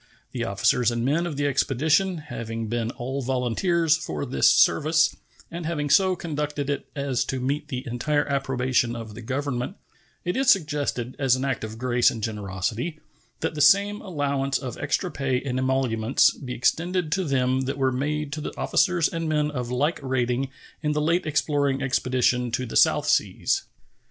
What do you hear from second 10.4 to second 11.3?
suggested,